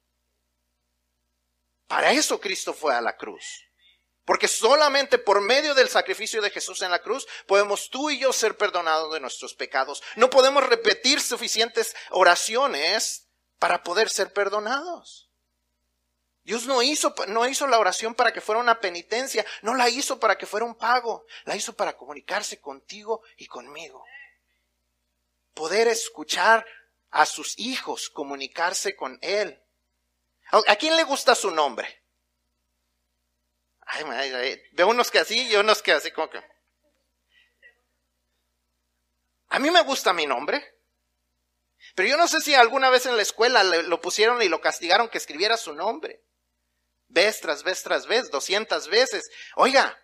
[1.88, 3.67] Para eso Cristo fue a la cruz.
[4.28, 8.34] Porque solamente por medio del sacrificio de Jesús en la cruz podemos tú y yo
[8.34, 10.04] ser perdonados de nuestros pecados.
[10.18, 15.30] No podemos repetir suficientes oraciones para poder ser perdonados.
[16.44, 20.20] Dios no hizo, no hizo la oración para que fuera una penitencia, no la hizo
[20.20, 24.04] para que fuera un pago, la hizo para comunicarse contigo y conmigo.
[25.54, 26.66] Poder escuchar
[27.12, 29.64] a sus hijos, comunicarse con Él.
[30.52, 32.04] ¿A quién le gusta su nombre?
[33.88, 36.42] Ay, veo unos que así y unos que así como que.
[39.50, 40.76] A mí me gusta mi nombre.
[41.96, 45.10] Pero yo no sé si alguna vez en la escuela lo pusieron y lo castigaron
[45.10, 46.22] que escribiera su nombre.
[47.08, 49.30] Vez tras vez tras vez, doscientas veces.
[49.56, 49.98] Oiga,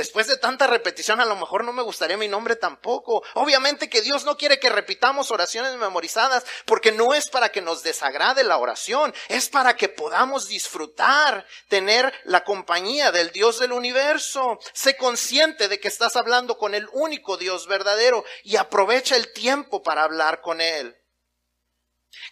[0.00, 3.22] Después de tanta repetición, a lo mejor no me gustaría mi nombre tampoco.
[3.34, 7.82] Obviamente que Dios no quiere que repitamos oraciones memorizadas, porque no es para que nos
[7.82, 14.58] desagrade la oración, es para que podamos disfrutar, tener la compañía del Dios del universo.
[14.72, 19.82] Sé consciente de que estás hablando con el único Dios verdadero y aprovecha el tiempo
[19.82, 20.96] para hablar con Él.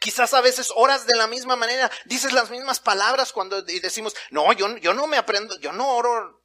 [0.01, 4.55] Quizás a veces oras de la misma manera, dices las mismas palabras cuando decimos, no,
[4.55, 6.39] yo, yo no me aprendo, yo no oro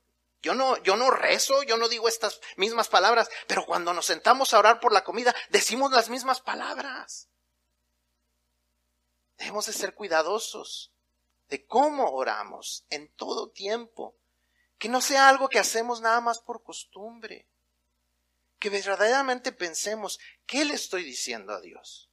[0.43, 4.53] yo no, yo no rezo, yo no digo estas mismas palabras, pero cuando nos sentamos
[4.53, 7.29] a orar por la comida, decimos las mismas palabras.
[9.37, 10.91] Debemos de ser cuidadosos
[11.47, 14.15] de cómo oramos en todo tiempo.
[14.77, 17.47] Que no sea algo que hacemos nada más por costumbre.
[18.59, 22.09] Que verdaderamente pensemos, ¿qué le estoy diciendo a Dios?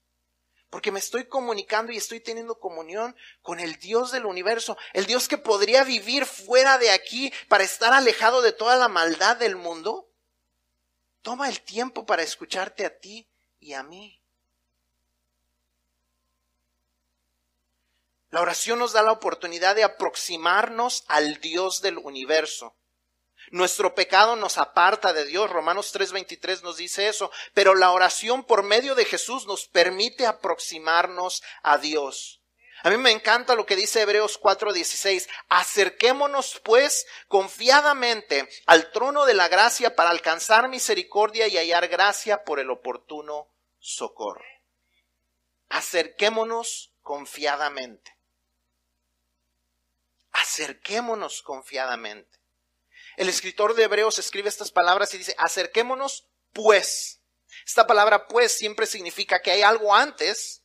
[0.70, 5.26] Porque me estoy comunicando y estoy teniendo comunión con el Dios del universo, el Dios
[5.26, 10.08] que podría vivir fuera de aquí para estar alejado de toda la maldad del mundo.
[11.22, 13.28] Toma el tiempo para escucharte a ti
[13.58, 14.20] y a mí.
[18.30, 22.76] La oración nos da la oportunidad de aproximarnos al Dios del universo.
[23.50, 25.50] Nuestro pecado nos aparta de Dios.
[25.50, 27.30] Romanos 3:23 nos dice eso.
[27.52, 32.40] Pero la oración por medio de Jesús nos permite aproximarnos a Dios.
[32.82, 35.28] A mí me encanta lo que dice Hebreos 4:16.
[35.48, 42.60] Acerquémonos pues confiadamente al trono de la gracia para alcanzar misericordia y hallar gracia por
[42.60, 43.48] el oportuno
[43.80, 44.44] socorro.
[45.68, 48.16] Acerquémonos confiadamente.
[50.32, 52.39] Acerquémonos confiadamente.
[53.20, 57.20] El escritor de Hebreos escribe estas palabras y dice, acerquémonos pues.
[57.66, 60.62] Esta palabra pues siempre significa que hay algo antes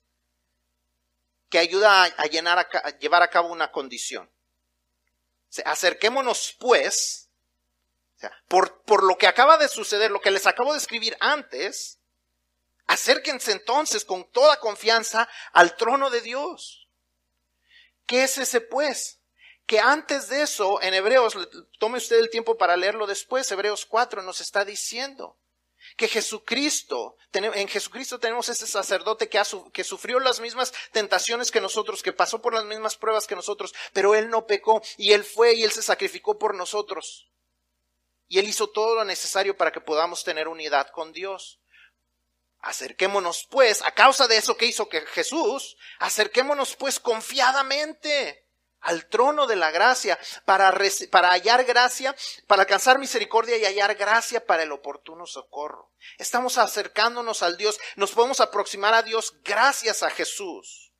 [1.49, 4.31] que ayuda a, llenar a, llevar a cabo una condición.
[5.65, 7.27] acerquémonos pues,
[8.47, 11.99] por, por lo que acaba de suceder, lo que les acabo de escribir antes,
[12.87, 16.87] acérquense entonces con toda confianza al trono de Dios.
[18.05, 19.19] ¿Qué es ese pues?
[19.65, 21.35] Que antes de eso, en Hebreos,
[21.79, 25.37] tome usted el tiempo para leerlo después, Hebreos 4 nos está diciendo
[25.97, 32.03] que Jesucristo, en Jesucristo tenemos ese sacerdote que, que sufrió las mismas tentaciones que nosotros,
[32.03, 35.53] que pasó por las mismas pruebas que nosotros, pero Él no pecó y Él fue
[35.53, 37.29] y Él se sacrificó por nosotros.
[38.27, 41.59] Y Él hizo todo lo necesario para que podamos tener unidad con Dios.
[42.59, 48.44] Acerquémonos pues, a causa de eso que hizo que Jesús, acerquémonos pues confiadamente
[48.85, 50.71] al trono de la gracia para,
[51.29, 52.15] hallar gracia,
[52.47, 55.91] para alcanzar misericordia y hallar gracia para el oportuno socorro.
[56.17, 60.93] Estamos acercándonos al Dios, nos podemos aproximar a Dios gracias a Jesús.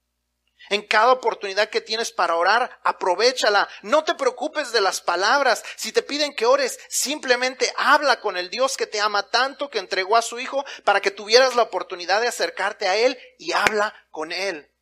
[0.70, 3.70] En cada oportunidad que tienes para orar, aprovechala.
[3.84, 5.64] No te preocupes de las palabras.
[5.76, 9.78] Si te piden que ores, simplemente habla con el Dios que te ama tanto, que
[9.78, 13.94] entregó a su Hijo para que tuvieras la oportunidad de acercarte a Él y habla
[14.10, 14.75] con Él.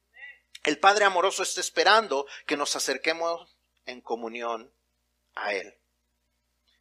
[0.63, 4.71] El Padre amoroso está esperando que nos acerquemos en comunión
[5.35, 5.77] a Él.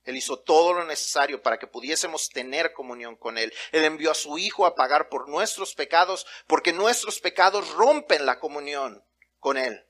[0.04, 3.52] Él hizo todo lo necesario para que pudiésemos tener comunión con Él.
[3.70, 8.38] Él envió a su Hijo a pagar por nuestros pecados, porque nuestros pecados rompen la
[8.38, 9.04] comunión
[9.38, 9.84] con Él.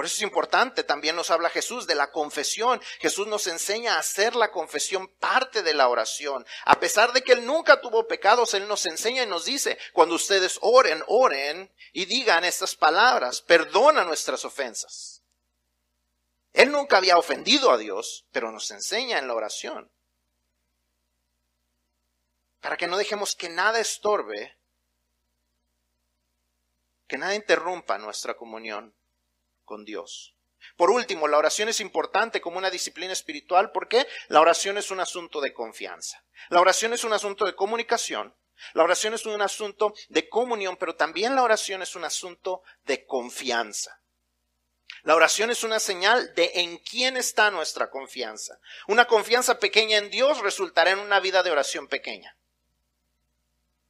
[0.00, 2.80] Por eso es importante, también nos habla Jesús de la confesión.
[3.00, 6.46] Jesús nos enseña a hacer la confesión parte de la oración.
[6.64, 10.14] A pesar de que Él nunca tuvo pecados, Él nos enseña y nos dice, cuando
[10.14, 15.20] ustedes oren, oren y digan estas palabras, perdona nuestras ofensas.
[16.54, 19.90] Él nunca había ofendido a Dios, pero nos enseña en la oración.
[22.62, 24.56] Para que no dejemos que nada estorbe,
[27.06, 28.94] que nada interrumpa nuestra comunión
[29.78, 30.34] Dios.
[30.76, 35.00] Por último, la oración es importante como una disciplina espiritual porque la oración es un
[35.00, 36.22] asunto de confianza.
[36.48, 38.34] La oración es un asunto de comunicación.
[38.74, 43.06] La oración es un asunto de comunión, pero también la oración es un asunto de
[43.06, 44.00] confianza.
[45.02, 48.58] La oración es una señal de en quién está nuestra confianza.
[48.86, 52.36] Una confianza pequeña en Dios resultará en una vida de oración pequeña.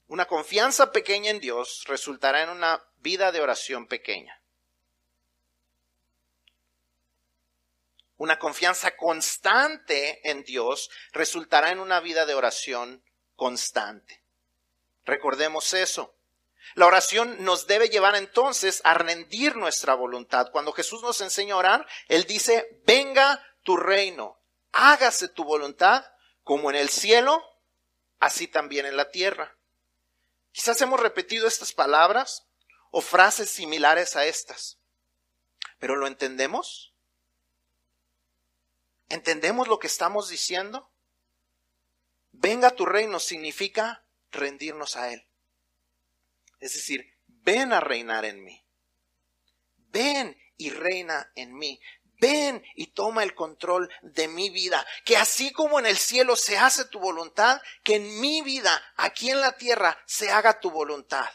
[0.07, 4.40] Una confianza pequeña en Dios resultará en una vida de oración pequeña.
[8.21, 13.03] Una confianza constante en Dios resultará en una vida de oración
[13.35, 14.23] constante.
[15.07, 16.15] Recordemos eso.
[16.75, 20.51] La oración nos debe llevar entonces a rendir nuestra voluntad.
[20.53, 24.39] Cuando Jesús nos enseña a orar, Él dice, venga tu reino,
[24.73, 26.05] hágase tu voluntad
[26.45, 27.43] como en el cielo,
[28.19, 29.57] así también en la tierra.
[30.53, 32.47] Quizás hemos repetido estas palabras
[32.91, 34.79] o frases similares a estas,
[35.79, 36.90] pero ¿lo entendemos?
[39.11, 40.89] ¿Entendemos lo que estamos diciendo?
[42.31, 45.27] Venga tu reino significa rendirnos a Él.
[46.61, 48.65] Es decir, ven a reinar en mí.
[49.89, 51.81] Ven y reina en mí.
[52.21, 54.87] Ven y toma el control de mi vida.
[55.05, 59.31] Que así como en el cielo se hace tu voluntad, que en mi vida, aquí
[59.31, 61.29] en la tierra, se haga tu voluntad.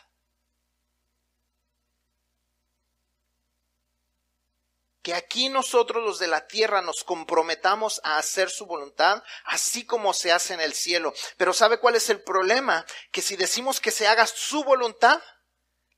[5.05, 10.15] Que aquí nosotros los de la tierra nos comprometamos a hacer su voluntad, así como
[10.15, 11.13] se hace en el cielo.
[11.37, 12.87] Pero ¿sabe cuál es el problema?
[13.11, 15.21] Que si decimos que se haga su voluntad,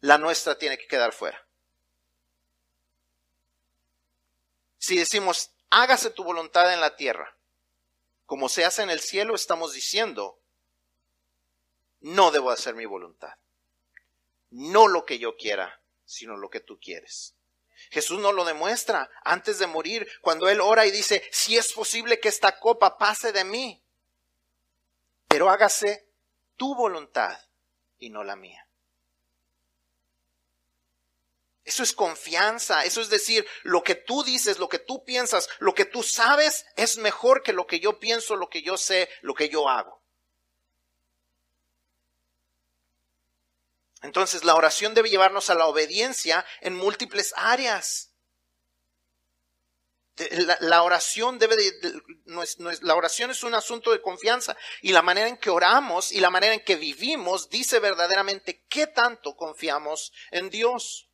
[0.01, 1.41] la nuestra tiene que quedar fuera.
[4.77, 7.33] Si decimos, hágase tu voluntad en la tierra,
[8.25, 10.37] como se hace en el cielo, estamos diciendo,
[12.01, 13.35] no debo hacer mi voluntad.
[14.49, 17.36] No lo que yo quiera, sino lo que tú quieres.
[17.91, 22.19] Jesús no lo demuestra antes de morir, cuando Él ora y dice, si es posible
[22.19, 23.83] que esta copa pase de mí,
[25.27, 26.07] pero hágase
[26.55, 27.39] tu voluntad
[27.99, 28.67] y no la mía.
[31.67, 35.75] Eso es confianza, eso es decir, lo que tú dices, lo que tú piensas, lo
[35.75, 39.33] que tú sabes es mejor que lo que yo pienso, lo que yo sé, lo
[39.33, 39.96] que yo hago.
[44.01, 48.13] Entonces la oración debe llevarnos a la obediencia en múltiples áreas.
[50.59, 51.55] La, oración debe
[52.81, 56.31] la oración es un asunto de confianza y la manera en que oramos y la
[56.31, 61.06] manera en que vivimos dice verdaderamente qué tanto confiamos en Dios.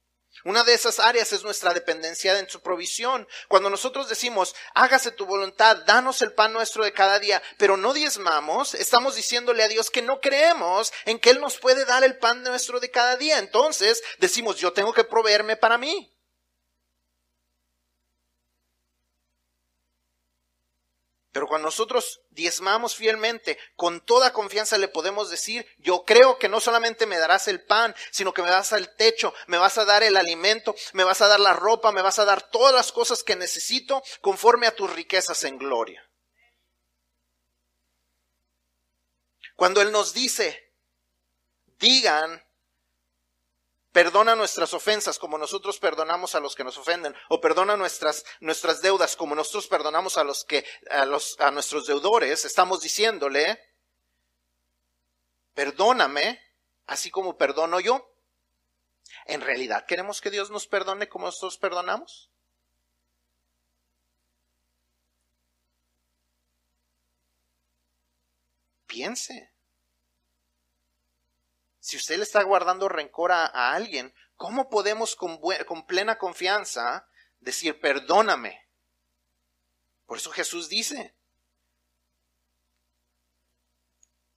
[0.44, 3.28] Una de esas áreas es nuestra dependencia en su provisión.
[3.48, 7.94] Cuando nosotros decimos, hágase tu voluntad, danos el pan nuestro de cada día, pero no
[7.94, 12.18] diezmamos, estamos diciéndole a Dios que no creemos en que Él nos puede dar el
[12.18, 13.40] pan nuestro de cada día.
[13.40, 16.13] Entonces decimos, yo tengo que proveerme para mí.
[21.34, 26.60] Pero cuando nosotros diezmamos fielmente, con toda confianza le podemos decir, yo creo que no
[26.60, 30.04] solamente me darás el pan, sino que me vas el techo, me vas a dar
[30.04, 33.24] el alimento, me vas a dar la ropa, me vas a dar todas las cosas
[33.24, 36.08] que necesito conforme a tus riquezas en gloria.
[39.56, 40.72] Cuando Él nos dice,
[41.80, 42.44] digan,
[43.94, 48.82] perdona nuestras ofensas como nosotros perdonamos a los que nos ofenden, o perdona nuestras, nuestras
[48.82, 53.60] deudas como nosotros perdonamos a los que, a a nuestros deudores, estamos diciéndole,
[55.54, 56.42] perdóname,
[56.88, 58.10] así como perdono yo.
[59.26, 62.30] ¿En realidad queremos que Dios nos perdone como nosotros perdonamos?
[68.88, 69.53] Piense.
[71.84, 77.10] Si usted le está guardando rencor a, alguien, ¿cómo podemos con, con plena confianza
[77.42, 78.70] decir perdóname?
[80.06, 81.14] Por eso Jesús dice,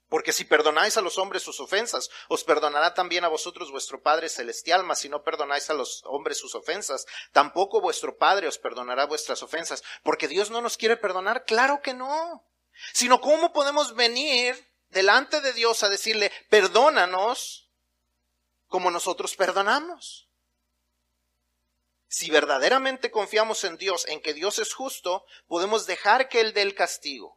[0.09, 4.28] Porque si perdonáis a los hombres sus ofensas, os perdonará también a vosotros vuestro Padre
[4.28, 9.07] Celestial, mas si no perdonáis a los hombres sus ofensas, tampoco vuestro Padre os perdonará
[9.07, 9.84] vuestras ofensas.
[10.03, 12.44] Porque Dios no nos quiere perdonar, claro que no.
[12.92, 17.70] Sino cómo podemos venir delante de Dios a decirle, perdónanos
[18.68, 20.28] como nosotros perdonamos.
[22.09, 26.62] Si verdaderamente confiamos en Dios, en que Dios es justo, podemos dejar que Él dé
[26.62, 27.37] el castigo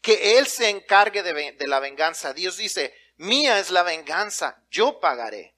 [0.00, 2.32] que Él se encargue de, la venganza.
[2.32, 5.54] Dios dice, mía es la venganza, yo pagaré.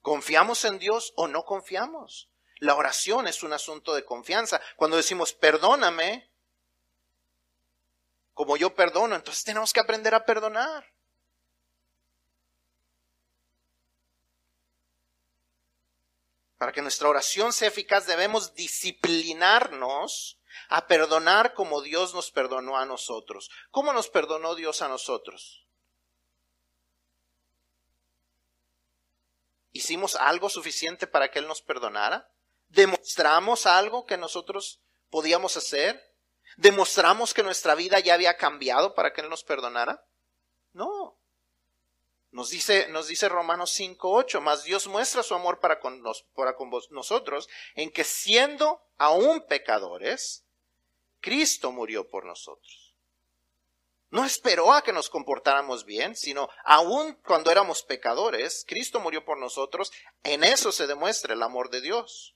[0.00, 2.28] ¿Confiamos en Dios o no confiamos?
[2.60, 4.60] La oración es un asunto de confianza.
[4.76, 6.27] Cuando decimos, perdóname,
[8.38, 10.86] como yo perdono, entonces tenemos que aprender a perdonar.
[16.56, 22.86] Para que nuestra oración sea eficaz debemos disciplinarnos a perdonar como Dios nos perdonó a
[22.86, 23.50] nosotros.
[23.72, 25.66] ¿Cómo nos perdonó Dios a nosotros?
[29.72, 32.30] ¿Hicimos algo suficiente para que Él nos perdonara?
[32.68, 34.80] ¿Demostramos algo que nosotros
[35.10, 36.07] podíamos hacer?
[36.58, 40.04] ¿Demostramos que nuestra vida ya había cambiado para que Él nos perdonara?
[40.72, 41.16] No.
[42.32, 46.02] Nos dice, nos dice Romanos 5.8, más Dios muestra su amor para con,
[46.34, 50.44] para con nosotros en que siendo aún pecadores,
[51.20, 52.92] Cristo murió por nosotros.
[54.10, 59.38] No esperó a que nos comportáramos bien, sino aún cuando éramos pecadores, Cristo murió por
[59.38, 59.92] nosotros.
[60.24, 62.34] En eso se demuestra el amor de Dios.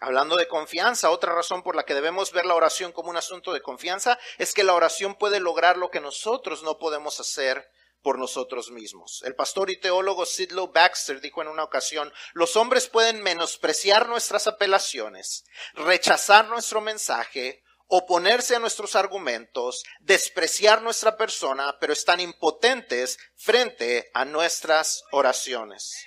[0.00, 3.52] Hablando de confianza, otra razón por la que debemos ver la oración como un asunto
[3.52, 7.68] de confianza es que la oración puede lograr lo que nosotros no podemos hacer
[8.02, 9.22] por nosotros mismos.
[9.24, 14.46] El pastor y teólogo Sidlow Baxter dijo en una ocasión, los hombres pueden menospreciar nuestras
[14.46, 15.44] apelaciones,
[15.74, 24.24] rechazar nuestro mensaje, oponerse a nuestros argumentos, despreciar nuestra persona, pero están impotentes frente a
[24.24, 26.06] nuestras oraciones.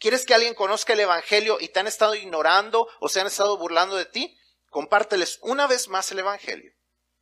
[0.00, 3.58] ¿Quieres que alguien conozca el Evangelio y te han estado ignorando o se han estado
[3.58, 4.36] burlando de ti?
[4.70, 6.72] Compárteles una vez más el Evangelio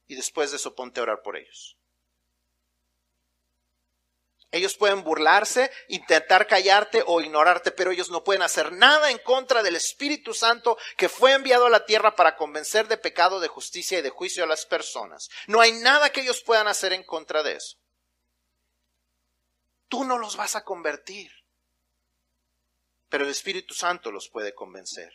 [0.06, 1.76] y después de eso ponte a orar por ellos.
[4.52, 9.64] Ellos pueden burlarse, intentar callarte o ignorarte, pero ellos no pueden hacer nada en contra
[9.64, 13.98] del Espíritu Santo que fue enviado a la tierra para convencer de pecado, de justicia
[13.98, 15.28] y de juicio a las personas.
[15.48, 17.76] No hay nada que ellos puedan hacer en contra de eso.
[19.88, 21.37] Tú no los vas a convertir,
[23.08, 25.12] pero el Espíritu Santo los puede convencer.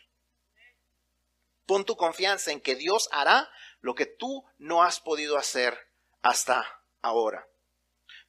[1.65, 3.49] Pon tu confianza en que Dios hará
[3.81, 5.77] lo que tú no has podido hacer
[6.21, 7.47] hasta ahora.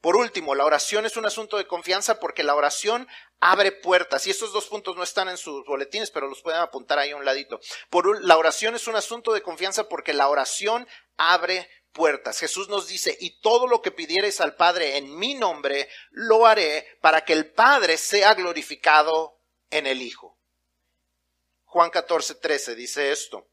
[0.01, 3.09] Por último, la oración es un asunto de confianza porque la oración
[3.41, 4.27] abre puertas.
[4.27, 7.17] Y estos dos puntos no están en sus boletines, pero los pueden apuntar ahí a
[7.17, 7.59] un ladito.
[7.89, 10.87] Por la oración es un asunto de confianza porque la oración
[11.17, 12.39] abre puertas.
[12.39, 16.99] Jesús nos dice, y todo lo que pidiereis al Padre en mi nombre, lo haré
[17.01, 19.34] para que el Padre sea glorificado
[19.75, 20.39] en el Hijo.
[21.65, 23.47] Juan 14, 13 dice esto.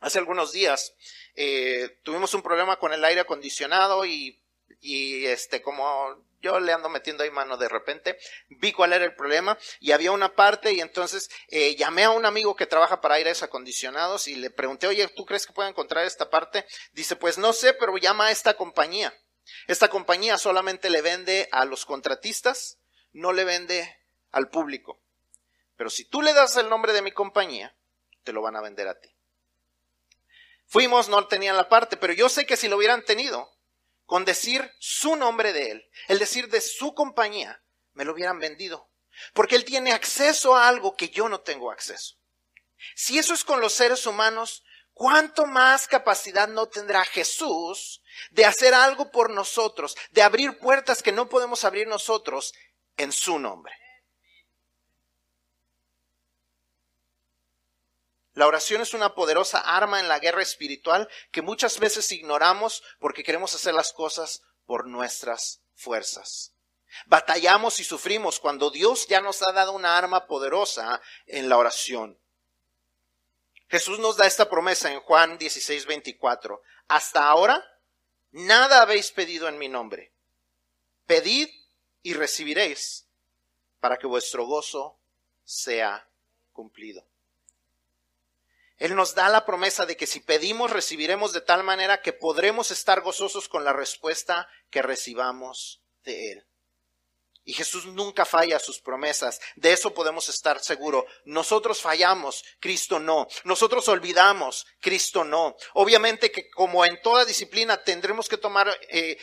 [0.00, 0.94] Hace algunos días
[1.34, 4.38] eh, tuvimos un problema con el aire acondicionado y
[4.80, 9.56] este, como yo le ando metiendo ahí mano de repente, vi cuál era el problema
[9.80, 13.42] y había una parte y entonces eh, llamé a un amigo que trabaja para aires
[13.42, 16.66] acondicionados y le pregunté, oye, ¿tú crees que puedo encontrar esta parte?
[16.92, 19.14] Dice, pues no sé, pero llama a esta compañía.
[19.68, 22.78] Esta compañía solamente le vende a los contratistas,
[23.12, 23.96] no le vende
[24.30, 25.00] al público.
[25.82, 27.74] Pero si tú le das el nombre de mi compañía,
[28.22, 29.12] te lo van a vender a ti.
[30.68, 33.50] Fuimos, no tenían la parte, pero yo sé que si lo hubieran tenido,
[34.06, 37.64] con decir su nombre de él, el decir de su compañía,
[37.94, 38.90] me lo hubieran vendido.
[39.34, 42.14] Porque él tiene acceso a algo que yo no tengo acceso.
[42.94, 44.62] Si eso es con los seres humanos,
[44.92, 51.10] ¿cuánto más capacidad no tendrá Jesús de hacer algo por nosotros, de abrir puertas que
[51.10, 52.54] no podemos abrir nosotros
[52.96, 53.81] en su nombre?
[58.34, 63.22] La oración es una poderosa arma en la guerra espiritual que muchas veces ignoramos porque
[63.22, 66.54] queremos hacer las cosas por nuestras fuerzas.
[67.06, 72.18] Batallamos y sufrimos cuando Dios ya nos ha dado una arma poderosa en la oración.
[73.68, 76.62] Jesús nos da esta promesa en Juan 16, 24.
[76.88, 77.64] Hasta ahora,
[78.30, 80.12] nada habéis pedido en mi nombre.
[81.06, 81.48] Pedid
[82.02, 83.06] y recibiréis
[83.80, 84.98] para que vuestro gozo
[85.44, 86.06] sea
[86.52, 87.06] cumplido.
[88.82, 92.72] Él nos da la promesa de que si pedimos recibiremos de tal manera que podremos
[92.72, 96.46] estar gozosos con la respuesta que recibamos de Él.
[97.44, 99.40] Y Jesús nunca falla sus promesas.
[99.54, 101.04] De eso podemos estar seguros.
[101.24, 103.28] Nosotros fallamos, Cristo no.
[103.44, 105.54] Nosotros olvidamos, Cristo no.
[105.74, 109.16] Obviamente que como en toda disciplina tendremos que tomar eh,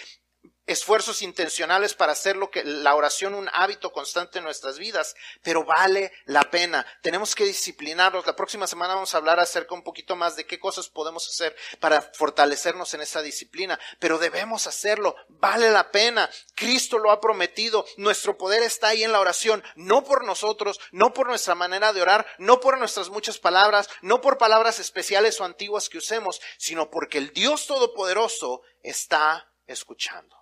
[0.69, 5.63] esfuerzos intencionales para hacer lo que la oración un hábito constante en nuestras vidas, pero
[5.63, 6.85] vale la pena.
[7.01, 8.27] Tenemos que disciplinarnos.
[8.27, 11.55] La próxima semana vamos a hablar acerca un poquito más de qué cosas podemos hacer
[11.79, 15.15] para fortalecernos en esa disciplina, pero debemos hacerlo.
[15.27, 16.29] Vale la pena.
[16.53, 17.83] Cristo lo ha prometido.
[17.97, 22.03] Nuestro poder está ahí en la oración, no por nosotros, no por nuestra manera de
[22.03, 26.91] orar, no por nuestras muchas palabras, no por palabras especiales o antiguas que usemos, sino
[26.91, 30.38] porque el Dios Todopoderoso está escuchando.